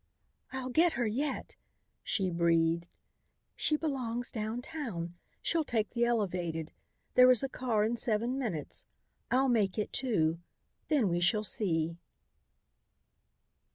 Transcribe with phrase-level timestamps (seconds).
[0.51, 1.57] "I'll get her yet,"
[2.01, 2.89] she breathed.
[3.55, 5.13] "She belongs down town.
[5.43, 6.71] She'll take the elevated.
[7.13, 8.87] There is a car in seven minutes.
[9.29, 10.39] I'll make it, too.
[10.87, 11.97] Then we shall see."